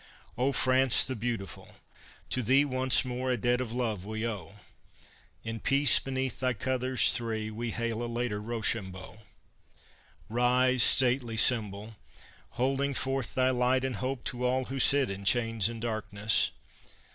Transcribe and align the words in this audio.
O 0.35 0.51
France, 0.51 1.05
the 1.05 1.15
beautiful! 1.15 1.75
to 2.31 2.41
thee 2.41 2.65
Once 2.65 3.05
more 3.05 3.29
a 3.29 3.37
debt 3.37 3.61
of 3.61 3.71
love 3.71 4.03
we 4.03 4.25
owe: 4.27 4.53
In 5.43 5.59
peace 5.59 5.99
beneath 5.99 6.39
thy 6.39 6.53
Colors 6.53 7.13
Three, 7.13 7.51
We 7.51 7.69
hail 7.69 8.01
a 8.01 8.07
later 8.09 8.41
Rochambeau! 8.41 9.19
Rise, 10.27 10.81
stately 10.81 11.37
Symbol! 11.37 11.97
holding 12.57 12.95
forth 12.95 13.35
Thy 13.35 13.51
light 13.51 13.85
and 13.85 13.97
hope 13.97 14.23
to 14.23 14.43
all 14.43 14.65
who 14.65 14.79
sit 14.79 15.11
In 15.11 15.23
chains 15.23 15.69
and 15.69 15.79
darkness! 15.79 16.49